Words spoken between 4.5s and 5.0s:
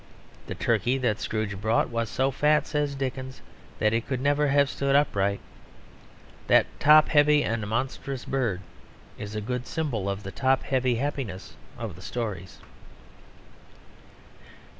stood